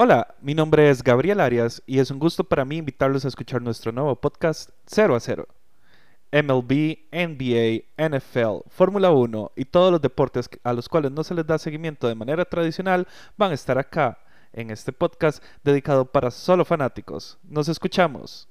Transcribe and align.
Hola, 0.00 0.36
mi 0.40 0.54
nombre 0.54 0.90
es 0.90 1.02
Gabriel 1.02 1.40
Arias 1.40 1.82
y 1.84 1.98
es 1.98 2.12
un 2.12 2.20
gusto 2.20 2.44
para 2.44 2.64
mí 2.64 2.76
invitarlos 2.76 3.24
a 3.24 3.28
escuchar 3.28 3.60
nuestro 3.60 3.90
nuevo 3.90 4.14
podcast 4.14 4.70
0 4.86 5.16
a 5.16 5.18
0. 5.18 5.48
MLB, 6.30 6.98
NBA, 7.10 8.08
NFL, 8.08 8.68
Fórmula 8.68 9.10
1 9.10 9.50
y 9.56 9.64
todos 9.64 9.90
los 9.90 10.00
deportes 10.00 10.48
a 10.62 10.72
los 10.72 10.88
cuales 10.88 11.10
no 11.10 11.24
se 11.24 11.34
les 11.34 11.44
da 11.44 11.58
seguimiento 11.58 12.06
de 12.06 12.14
manera 12.14 12.44
tradicional 12.44 13.08
van 13.36 13.50
a 13.50 13.54
estar 13.54 13.76
acá 13.76 14.18
en 14.52 14.70
este 14.70 14.92
podcast 14.92 15.42
dedicado 15.64 16.04
para 16.04 16.30
solo 16.30 16.64
fanáticos. 16.64 17.36
Nos 17.42 17.68
escuchamos. 17.68 18.48